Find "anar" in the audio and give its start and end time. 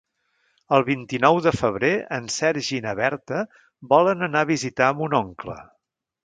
4.29-4.43